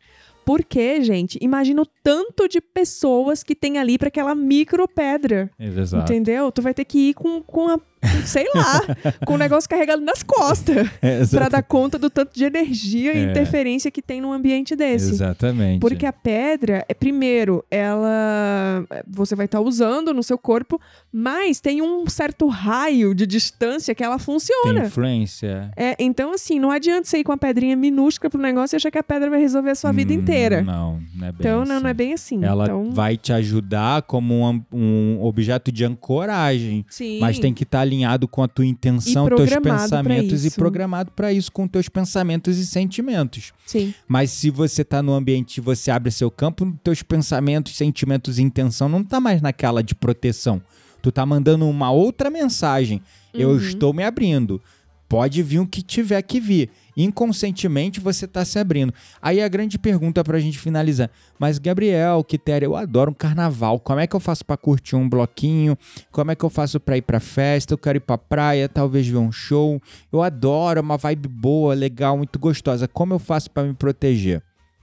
[0.45, 5.51] Porque, gente, imagina o tanto de pessoas que tem ali pra aquela micro pedra.
[5.59, 6.11] Exato.
[6.11, 6.51] Entendeu?
[6.51, 7.79] Tu vai ter que ir com, com a
[8.25, 8.81] sei lá,
[9.27, 10.89] com o negócio carregado nas costas.
[11.01, 15.11] É, para dar conta do tanto de energia e interferência que tem num ambiente desse.
[15.11, 15.81] Exatamente.
[15.81, 20.81] Porque a pedra, é primeiro, ela você vai estar tá usando no seu corpo,
[21.13, 24.81] mas tem um certo raio de distância que ela funciona.
[24.81, 25.71] Tem influência.
[25.77, 28.91] É, então assim, não adianta você ir com a pedrinha minúscula pro negócio e achar
[28.91, 30.63] que a pedra vai resolver a sua vida Hum, inteira.
[30.63, 31.73] Não, não é bem Então assim.
[31.73, 32.45] não, não é bem assim.
[32.45, 36.85] Ela então, vai te ajudar como um, um objeto de ancoragem.
[36.89, 37.21] sim.
[37.21, 41.51] Mas tem que estar alinhado com a tua intenção, teus pensamentos e programado para isso
[41.51, 43.53] com teus pensamentos e sentimentos.
[43.67, 43.93] Sim.
[44.07, 48.43] Mas se você tá no ambiente e você abre seu campo, teus pensamentos, sentimentos e
[48.43, 50.63] intenção não tá mais naquela de proteção.
[51.01, 53.01] Tu tá mandando uma outra mensagem.
[53.33, 53.57] Eu Uhum.
[53.59, 54.61] estou me abrindo.
[55.09, 56.71] Pode vir o que tiver que vir.
[56.95, 58.93] Inconscientemente você tá se abrindo.
[59.23, 61.11] Aí a grande pergunta pra gente finalizar.
[61.39, 63.81] Mas Gabriel, Quitéria, eu adoro um carnaval.
[63.81, 65.79] Como é que eu faço pra curtir um bloquinho?
[66.13, 67.73] Como é que eu faço pra ir pra festa?
[67.73, 69.81] Eu quero ir pra praia, talvez ver um show.
[70.13, 72.87] Eu adoro é uma vibe boa, legal, muito gostosa.
[72.87, 74.43] Como eu faço pra me proteger?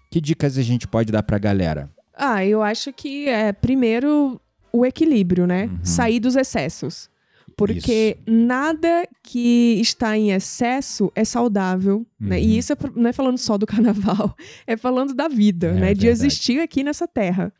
[0.10, 1.90] Que dicas a gente pode dar pra galera?
[2.18, 4.40] Ah, eu acho que é primeiro
[4.72, 5.66] o equilíbrio, né?
[5.66, 5.80] Uhum.
[5.84, 7.10] Sair dos excessos.
[7.58, 12.38] Porque nada que está em excesso é saudável, né?
[12.38, 12.44] Uhum.
[12.44, 14.36] E isso é não é falando só do carnaval,
[14.68, 15.94] é falando da vida, É né?
[15.94, 17.52] De existir aqui nessa terra.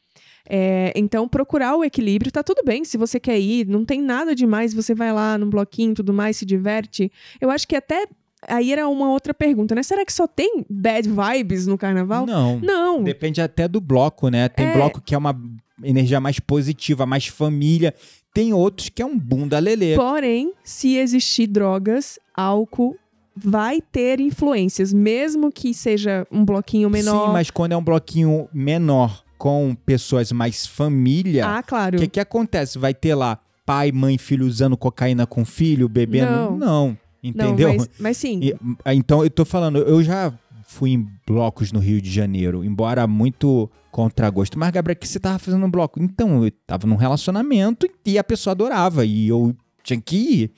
[0.48, 2.86] É, então, procurar o equilíbrio, tá tudo bem.
[2.86, 6.14] Se você quer ir, não tem nada demais, você vai lá num bloquinho e tudo
[6.14, 7.12] mais, se diverte.
[7.42, 8.06] Eu acho que até.
[8.48, 9.82] Aí era uma outra pergunta, né?
[9.82, 12.28] Será que só tem bad vibes no carnaval?
[12.28, 12.60] Não.
[12.60, 13.04] Não.
[13.04, 14.48] Depende até do bloco, né?
[14.48, 14.74] Tem É.
[14.74, 15.36] bloco que é uma
[15.84, 17.92] energia mais positiva, mais família.
[18.36, 19.96] Tem outros que é um bunda lelê.
[19.96, 22.98] Porém, se existir drogas, álcool
[23.34, 27.28] vai ter influências, mesmo que seja um bloquinho menor.
[27.28, 31.96] Sim, mas quando é um bloquinho menor com pessoas mais família, Ah, claro.
[31.98, 32.78] o que, que acontece?
[32.78, 36.32] Vai ter lá pai, mãe, filho usando cocaína com filho, bebendo?
[36.32, 36.58] Não.
[36.58, 36.98] Não.
[37.24, 37.70] Entendeu?
[37.70, 38.40] Não, mas, mas sim.
[38.44, 38.56] E,
[38.94, 40.32] então, eu tô falando, eu já
[40.76, 44.60] fui em blocos no Rio de Janeiro, embora muito contra gosto.
[44.60, 46.04] Mas, Gabriel, o que você tava fazendo um bloco?
[46.04, 50.52] Então, eu tava num relacionamento e a pessoa adorava, e eu tinha que ir,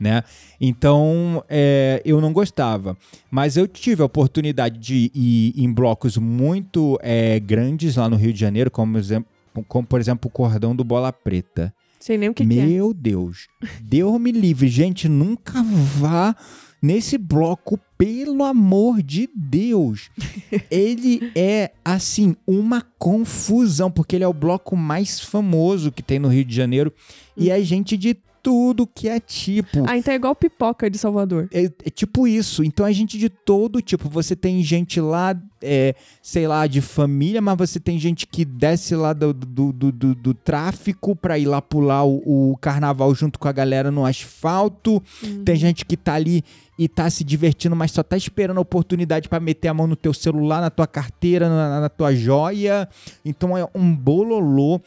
[0.00, 0.24] né?
[0.60, 2.96] Então, é, eu não gostava.
[3.30, 8.32] Mas eu tive a oportunidade de ir em blocos muito é, grandes lá no Rio
[8.32, 9.30] de Janeiro, como, exemplo,
[9.68, 11.72] como por exemplo, o Cordão do Bola Preta.
[12.00, 12.66] Sei nem o que, que é.
[12.66, 13.46] Meu Deus.
[13.80, 14.66] Deus me livre.
[14.66, 16.34] Gente, nunca vá
[16.82, 20.10] nesse bloco, pelo amor de Deus.
[20.68, 26.28] ele é, assim, uma confusão, porque ele é o bloco mais famoso que tem no
[26.28, 26.92] Rio de Janeiro.
[27.36, 29.84] E é gente de tudo que é tipo.
[29.88, 31.48] Ah, então é igual pipoca de Salvador.
[31.52, 32.64] É, é tipo isso.
[32.64, 34.08] Então é gente de todo tipo.
[34.08, 38.96] Você tem gente lá, é, sei lá, de família, mas você tem gente que desce
[38.96, 43.38] lá do, do, do, do- do tráfico pra ir lá pular o, o carnaval junto
[43.38, 45.02] com a galera no asfalto.
[45.44, 46.42] Tem gente que tá ali
[46.78, 49.94] e tá se divertindo, mas só tá esperando a oportunidade pra meter a mão no
[49.94, 52.88] teu celular, na tua carteira, na, na tua joia.
[53.24, 54.80] Então é um bololô.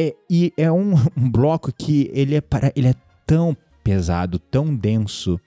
[0.00, 2.94] É, e é um, um bloco que ele é, para, ele é
[3.26, 5.40] tão pesado, tão denso,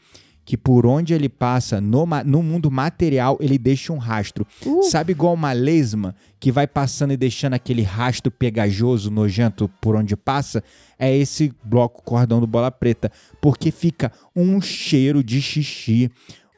[0.44, 4.46] que por onde ele passa, no, no mundo material, ele deixa um rastro.
[4.66, 9.96] Uh, Sabe igual uma lesma que vai passando e deixando aquele rastro pegajoso, nojento por
[9.96, 10.62] onde passa?
[11.00, 13.10] É esse bloco cordão do bola preta.
[13.40, 16.12] Porque fica um cheiro de xixi,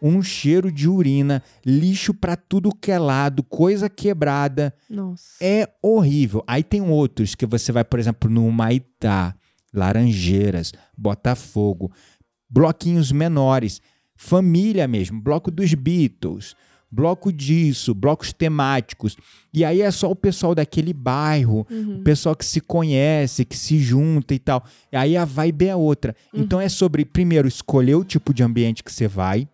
[0.06, 4.74] um cheiro de urina, lixo pra tudo que é lado, coisa quebrada.
[4.90, 5.36] Nossa.
[5.42, 6.44] É horrível.
[6.46, 9.34] Aí tem outros que você vai, por exemplo, no Maitá,
[9.74, 11.92] Laranjeiras, Botafogo,
[12.50, 13.82] bloquinhos menores,
[14.16, 16.56] família mesmo, bloco dos Beatles,
[16.92, 19.18] bloco disso, blocos temáticos.
[19.54, 21.98] E aí é só o pessoal daquele bairro, Uhum.
[22.00, 24.64] o pessoal que se conhece, que se junta e tal.
[24.92, 26.16] E aí a vibe é outra.
[26.34, 29.48] Então é sobre, primeiro, escolher o tipo de ambiente que você vai,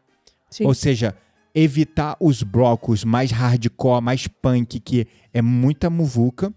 [0.49, 0.65] Sim.
[0.65, 1.15] ou seja,
[1.53, 6.53] evitar os blocos mais hardcore, mais punk, que é muita muvuca.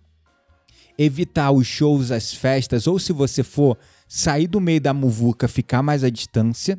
[0.99, 5.83] Evitar os shows, as festas, ou se você for sair do meio da muvuca, ficar
[5.83, 6.79] mais à distância.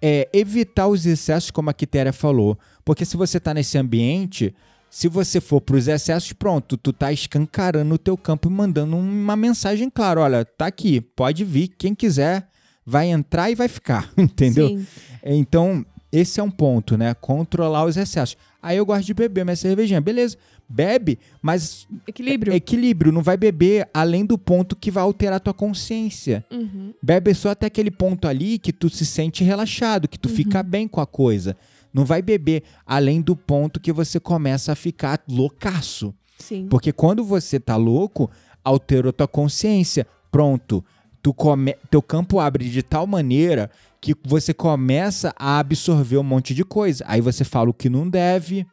[0.00, 2.58] É, evitar os excessos, como a Quitéria falou.
[2.84, 4.54] Porque se você tá nesse ambiente,
[4.90, 9.34] se você for pros excessos, pronto, tu tá escancarando o teu campo e mandando uma
[9.34, 10.20] mensagem clara.
[10.20, 12.48] Olha, tá aqui, pode vir, quem quiser
[12.84, 14.68] vai entrar e vai ficar, entendeu?
[14.68, 14.86] Sim.
[15.24, 17.14] Então, esse é um ponto, né?
[17.14, 18.36] Controlar os excessos.
[18.62, 20.00] Aí eu gosto de beber minha cervejinha.
[20.00, 20.36] Beleza,
[20.68, 22.52] bebe, mas Equilíbrio.
[22.52, 23.12] equilíbrio.
[23.12, 26.44] Não vai beber além do ponto que vai alterar a tua consciência.
[26.50, 26.92] Uhum.
[27.02, 30.88] Bebe só até aquele ponto ali que tu se sente relaxado, que tu fica bem
[30.88, 31.56] com a coisa.
[31.92, 36.14] Não vai beber além do ponto que você começa a ficar loucaço.
[36.38, 36.66] Sim.
[36.68, 38.30] Porque quando você tá louco,
[38.64, 40.06] alterou tua consciência.
[40.30, 40.84] Pronto.
[41.22, 46.54] tu come, teu campo abre de tal maneira que você começa a absorver um monte
[46.54, 47.04] de coisa.
[47.06, 48.66] Aí você fala o que não deve,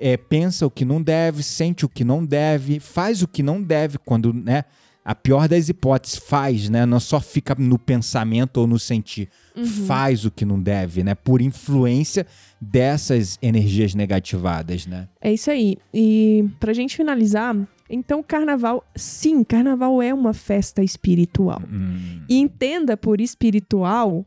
[0.00, 3.62] é, pensa o que não deve, sente o que não deve, faz o que não
[3.62, 4.64] deve, quando, né?
[5.02, 6.84] A pior das hipóteses, faz, né?
[6.84, 9.28] Não só fica no pensamento ou no sentir.
[9.56, 9.64] Uhum.
[9.64, 11.14] Faz o que não deve, né?
[11.14, 12.26] Por influência
[12.60, 15.08] dessas energias negativadas, né?
[15.20, 15.78] É isso aí.
[15.92, 17.56] E pra gente finalizar,
[17.88, 21.60] então, carnaval, sim, carnaval é uma festa espiritual.
[21.70, 22.20] Hum.
[22.28, 24.24] E entenda por espiritual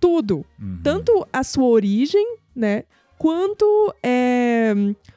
[0.00, 0.44] tudo.
[0.60, 0.80] Uhum.
[0.82, 2.84] Tanto a sua origem, né?
[3.18, 4.72] Quanto é,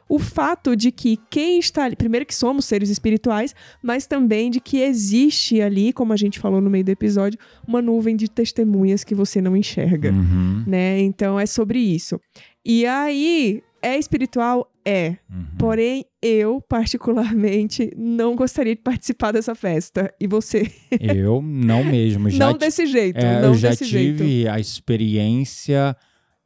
[0.09, 1.95] o fato de que quem está ali.
[1.95, 6.59] Primeiro, que somos seres espirituais, mas também de que existe ali, como a gente falou
[6.59, 10.11] no meio do episódio, uma nuvem de testemunhas que você não enxerga.
[10.11, 10.63] Uhum.
[10.65, 10.99] Né?
[11.01, 12.19] Então, é sobre isso.
[12.65, 14.70] E aí, é espiritual?
[14.85, 15.17] É.
[15.29, 15.45] Uhum.
[15.57, 20.13] Porém, eu, particularmente, não gostaria de participar dessa festa.
[20.19, 20.71] E você?
[20.99, 22.29] Eu não mesmo.
[22.29, 23.17] Já não desse jeito.
[23.17, 24.49] É, não eu já tive jeito.
[24.49, 25.95] a experiência.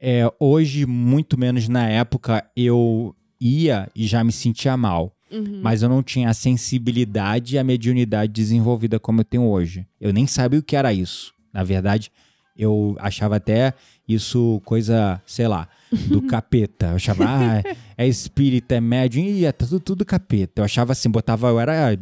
[0.00, 5.16] É, hoje, muito menos na época, eu ia e já me sentia mal.
[5.30, 5.60] Uhum.
[5.62, 9.86] Mas eu não tinha a sensibilidade e a mediunidade desenvolvida como eu tenho hoje.
[10.00, 11.32] Eu nem sabia o que era isso.
[11.52, 12.12] Na verdade,
[12.58, 13.74] eu achava até
[14.08, 15.68] isso coisa, sei lá,
[16.08, 16.86] do capeta.
[16.86, 17.62] Eu achava, ah,
[17.96, 20.60] é espírita, é médium, e é tudo, tudo capeta.
[20.60, 21.98] Eu achava assim, botava, eu era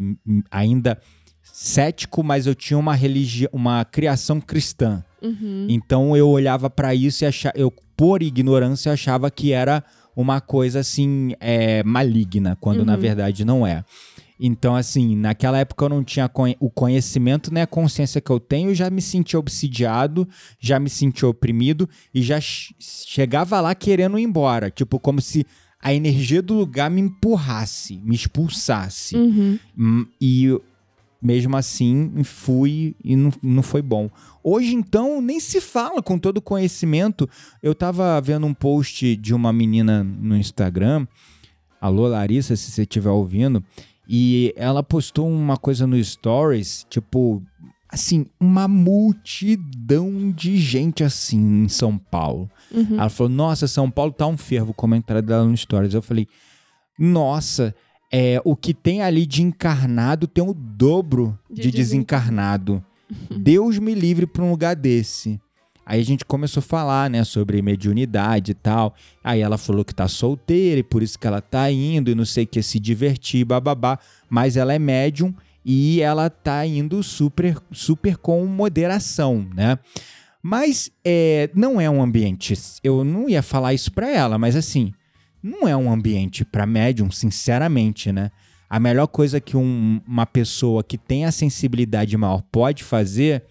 [0.51, 0.99] ainda
[1.43, 5.03] cético, mas eu tinha uma religião, uma criação cristã.
[5.23, 5.67] Uhum.
[5.69, 9.83] Então eu olhava para isso e achava, eu, por ignorância, achava que era
[10.17, 12.85] uma coisa assim, é, maligna, quando uhum.
[12.85, 13.85] na verdade não é.
[14.38, 18.40] Então, assim, naquela época eu não tinha o conhecimento nem né, a consciência que eu
[18.40, 24.23] tenho, já me sentia obsidiado, já me sentia oprimido e já chegava lá querendo ir
[24.23, 24.70] embora.
[24.70, 25.47] Tipo, como se
[25.81, 29.16] a energia do lugar me empurrasse, me expulsasse.
[29.16, 29.59] Uhum.
[29.79, 30.59] Hum, e
[31.23, 34.11] mesmo assim, fui e não, não foi bom.
[34.42, 37.29] Hoje, então, nem se fala com todo o conhecimento.
[37.62, 41.07] Eu tava vendo um post de uma menina no Instagram.
[41.81, 43.64] Alô, Larissa, se você estiver ouvindo
[44.09, 47.43] e ela postou uma coisa no Stories, tipo,
[47.88, 52.51] assim, uma multidão de gente assim em São Paulo.
[52.71, 52.99] Uhum.
[52.99, 54.73] Ela falou: Nossa, São Paulo tá um fervo.
[54.73, 55.95] O comentário dela no Stories.
[55.95, 56.27] Eu falei:
[56.99, 57.75] Nossa,
[58.12, 62.85] é, o que tem ali de encarnado tem o dobro de, de desencarnado.
[63.31, 65.40] Deus me livre para um lugar desse.
[65.87, 68.94] Aí a gente começou a falar, né, sobre mediunidade e tal.
[69.23, 72.25] Aí ela falou que tá solteira e por isso que ela tá indo e não
[72.25, 73.99] sei o que, se divertir, bababá.
[74.29, 79.79] Mas ela é médium e ela tá indo super, super com moderação, né?
[80.42, 82.55] Mas é, não é um ambiente.
[82.83, 84.92] Eu não ia falar isso pra ela, mas assim,
[85.42, 88.31] não é um ambiente para médium, sinceramente, né?
[88.68, 93.44] A melhor coisa que um, uma pessoa que tem a sensibilidade maior pode fazer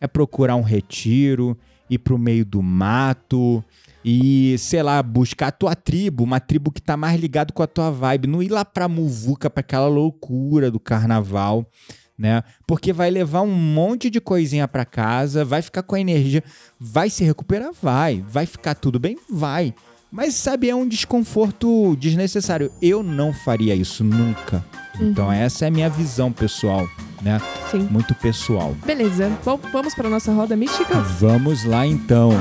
[0.00, 1.58] é procurar um retiro,
[1.90, 3.64] ir pro meio do mato
[4.04, 7.66] e, sei lá, buscar a tua tribo, uma tribo que tá mais ligado com a
[7.66, 11.66] tua vibe, não ir lá pra muvuca, pra aquela loucura do carnaval,
[12.16, 12.42] né?
[12.66, 16.42] Porque vai levar um monte de coisinha para casa, vai ficar com a energia,
[16.78, 19.74] vai se recuperar, vai, vai ficar tudo bem, vai.
[20.10, 22.72] Mas sabe, é um desconforto desnecessário.
[22.80, 24.64] Eu não faria isso nunca.
[25.00, 25.10] Uhum.
[25.10, 26.88] Então essa é a minha visão pessoal,
[27.22, 27.40] né?
[27.70, 27.86] Sim.
[27.90, 28.74] Muito pessoal.
[28.84, 29.30] Beleza.
[29.44, 30.94] Bom, vamos para nossa roda mística?
[31.20, 32.32] Vamos lá então.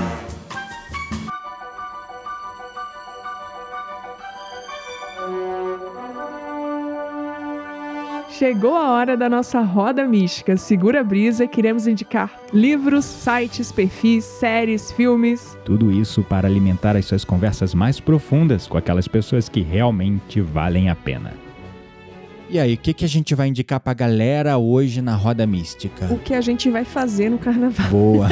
[8.38, 10.56] Chegou a hora da nossa roda mística.
[10.58, 15.58] Segura a brisa, queremos indicar livros, sites, perfis, séries, filmes.
[15.66, 20.88] Tudo isso para alimentar as suas conversas mais profundas com aquelas pessoas que realmente valem
[20.88, 21.47] a pena.
[22.50, 26.06] E aí, o que, que a gente vai indicar pra galera hoje na Roda Mística?
[26.06, 27.90] O que a gente vai fazer no carnaval.
[27.90, 28.30] Boa!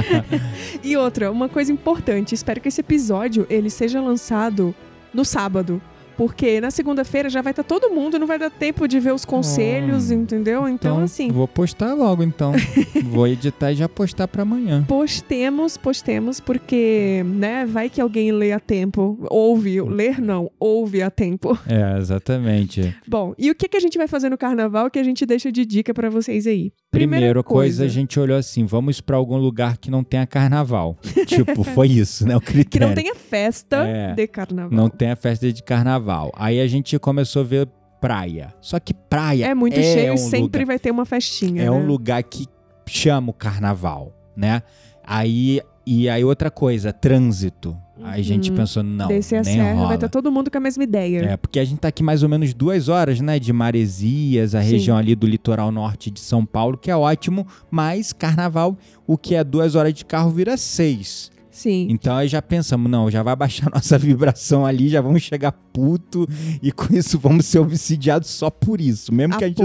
[0.84, 4.74] e outra, uma coisa importante, espero que esse episódio ele seja lançado
[5.14, 5.80] no sábado.
[6.20, 9.14] Porque na segunda-feira já vai estar tá todo mundo, não vai dar tempo de ver
[9.14, 10.68] os conselhos, oh, entendeu?
[10.68, 11.30] Então, então, assim.
[11.30, 12.52] Vou postar logo, então.
[13.04, 14.84] vou editar e já postar para amanhã.
[14.86, 19.18] Postemos, postemos, porque, né, vai que alguém lê a tempo.
[19.30, 21.58] Ouve, ler não, ouve a tempo.
[21.66, 22.94] É, exatamente.
[23.08, 25.50] Bom, e o que, que a gente vai fazer no carnaval que a gente deixa
[25.50, 26.70] de dica para vocês aí?
[26.90, 30.26] Primeira Primeira coisa, coisa, a gente olhou assim: vamos para algum lugar que não tenha
[30.26, 30.98] carnaval.
[31.24, 32.36] tipo, foi isso, né?
[32.36, 32.70] O critério.
[32.70, 34.76] Que não tenha festa é, de carnaval.
[34.76, 36.09] Não tenha festa de carnaval.
[36.36, 37.68] Aí a gente começou a ver
[38.00, 38.52] praia.
[38.60, 41.62] Só que praia é muito é cheio um e sempre lugar, vai ter uma festinha.
[41.62, 41.70] É né?
[41.70, 42.46] um lugar que
[42.86, 44.62] chama o carnaval, né?
[45.04, 47.76] Aí E aí outra coisa, trânsito.
[48.02, 48.56] Aí a gente Uhum.
[48.56, 49.86] pensou, não, Descer a nem serra, rola.
[49.88, 51.20] vai estar todo mundo com a mesma ideia.
[51.32, 53.38] É, porque a gente tá aqui mais ou menos duas horas, né?
[53.38, 54.70] De Maresias, a Sim.
[54.70, 59.34] região ali do litoral norte de São Paulo, que é ótimo, mas carnaval, o que
[59.34, 61.30] é duas horas de carro vira seis.
[61.60, 61.88] Sim.
[61.90, 66.26] Então aí já pensamos, não, já vai baixar nossa vibração ali, já vamos chegar puto
[66.62, 69.62] e com isso vamos ser obsidiados só por isso, mesmo que a gente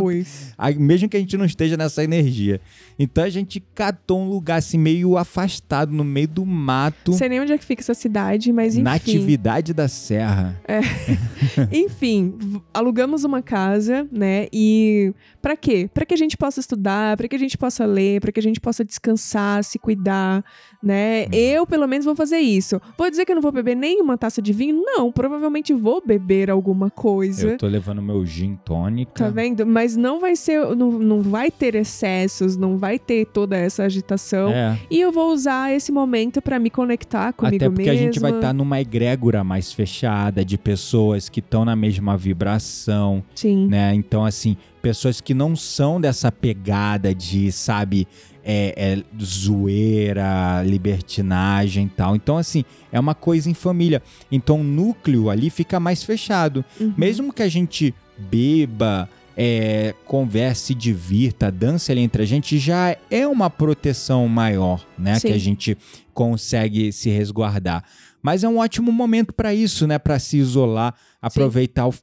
[0.77, 2.59] mesmo que a gente não esteja nessa energia.
[2.99, 7.39] Então a gente catou um lugar assim meio afastado no meio do mato, Sei nem
[7.39, 8.83] onde é que fica essa cidade, mas enfim.
[8.83, 10.59] natividade da serra.
[11.71, 14.47] Enfim, v- alugamos uma casa, né?
[14.51, 15.89] E pra quê?
[15.93, 18.43] Pra que a gente possa estudar, pra que a gente possa ler, pra que a
[18.43, 20.43] gente possa descansar, se cuidar,
[20.81, 21.23] né?
[21.25, 21.29] Uhum.
[21.33, 22.81] Eu, pelo menos, vou fazer isso.
[22.97, 24.81] Vou dizer que eu não vou beber nenhuma taça de vinho?
[24.85, 27.51] Não, provavelmente vou beber alguma coisa.
[27.51, 29.11] Eu tô levando meu gin tônica.
[29.23, 29.65] Tá vendo?
[29.65, 34.49] Mas não vai ser, não, não vai ter excessos, não vai ter toda essa agitação.
[34.49, 37.93] É, E eu vou usar esse momento pra me conectar comigo até porque mesma.
[38.01, 43.23] a gente vai estar numa egrégora mais fechada de pessoas que estão na mesma vibração,
[43.35, 43.67] Sim.
[43.67, 43.93] né?
[43.93, 48.07] Então, assim, pessoas que não são dessa pegada de, sabe,
[48.45, 52.15] é, é, zoeira, libertinagem e tal.
[52.15, 54.03] Então, assim, é uma coisa em família.
[54.31, 56.63] Então, o núcleo ali fica mais fechado.
[56.79, 56.93] Uhum.
[56.95, 62.95] Mesmo que a gente beba, é, converse, se divirta, dance ali entre a gente, já
[63.09, 65.19] é uma proteção maior, né?
[65.19, 65.29] Sim.
[65.29, 65.77] Que a gente
[66.13, 67.83] consegue se resguardar.
[68.21, 69.99] Mas é um ótimo momento para isso, né?
[69.99, 71.93] Para se isolar, aproveitar o,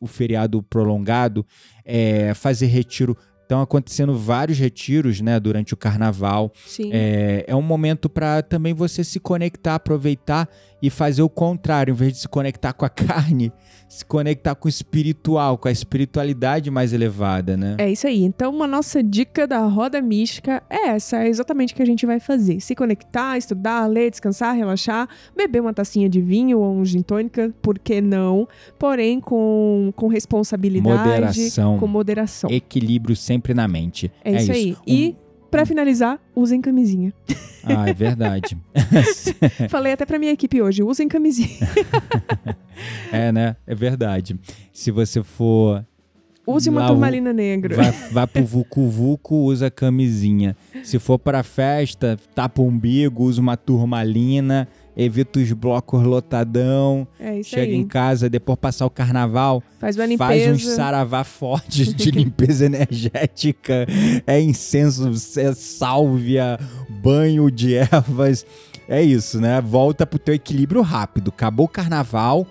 [0.00, 1.44] o feriado prolongado,
[1.84, 3.16] é, fazer retiro.
[3.46, 5.38] Estão acontecendo vários retiros, né?
[5.38, 6.52] Durante o carnaval.
[6.66, 6.90] Sim.
[6.92, 10.48] É, é um momento para também você se conectar, aproveitar
[10.82, 13.50] e fazer o contrário, em vez de se conectar com a carne,
[13.88, 17.76] se conectar com o espiritual, com a espiritualidade mais elevada, né?
[17.78, 18.22] É isso aí.
[18.24, 22.04] Então, uma nossa dica da roda mística é essa, é exatamente o que a gente
[22.04, 22.60] vai fazer.
[22.60, 27.54] Se conectar, estudar, ler, descansar, relaxar, beber uma tacinha de vinho ou um gin tônica,
[27.62, 28.46] por que não?
[28.78, 31.78] Porém, com, com responsabilidade, Moderação.
[31.78, 32.50] com moderação.
[32.50, 34.10] Equilíbrio sempre na mente.
[34.24, 34.72] É, isso, aí.
[34.72, 35.16] Um- E,
[35.56, 37.14] pra finalizar, usem camisinha.
[37.64, 38.58] Ah, é verdade.
[39.70, 41.48] Falei até pra minha equipe hoje, usem camisinha.
[43.10, 43.56] é, né?
[43.66, 44.38] É verdade.
[44.70, 45.82] Se você for
[46.46, 47.74] Use uma Lá turmalina negra.
[47.74, 50.54] Vai, vai pro Vucu Vucu, usa camisinha.
[50.84, 57.38] Se for pra festa, tapa o umbigo, usa uma turmalina, evita os blocos lotadão, É
[57.40, 57.74] isso chega aí.
[57.74, 60.76] em casa, depois passar o carnaval, Faz uma faz uns limpeza.
[60.76, 63.86] saravá fortes de limpeza energética,
[64.26, 68.46] é incenso, é sálvia, banho de ervas.
[68.88, 69.60] É isso, né?
[69.60, 71.28] Volta pro teu equilíbrio rápido.
[71.28, 72.46] Acabou o carnaval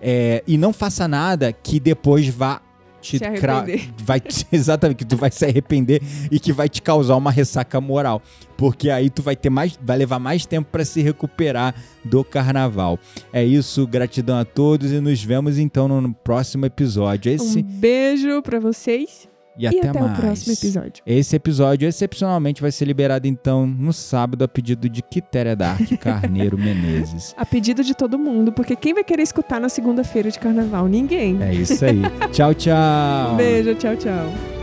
[0.00, 2.60] é, e não faça nada que depois vá
[3.02, 3.90] te Se arrepender.
[4.02, 6.00] vai te- exatamente que tu vai se arrepender
[6.30, 8.22] e que vai te causar uma ressaca moral,
[8.56, 11.74] porque aí tu vai ter mais vai levar mais tempo para se recuperar
[12.04, 12.98] do carnaval.
[13.32, 17.32] É isso, gratidão a todos e nos vemos então no próximo episódio.
[17.32, 20.18] Esse Um beijo pra vocês e e até, até mais.
[20.18, 21.02] o próximo episódio.
[21.06, 26.58] Esse episódio excepcionalmente vai ser liberado então no sábado a pedido de Quitéria Dark Carneiro
[26.58, 27.34] Menezes.
[27.36, 30.86] A pedido de todo mundo, porque quem vai querer escutar na segunda-feira de carnaval?
[30.88, 31.42] Ninguém.
[31.42, 32.02] É isso aí.
[32.32, 33.36] tchau, tchau.
[33.36, 34.61] Beijo, tchau, tchau.